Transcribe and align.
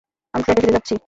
আমি 0.33 0.41
ফ্ল্যাটে 0.45 0.61
ফিরে 0.61 0.75
যাচ্ছি। 0.75 0.95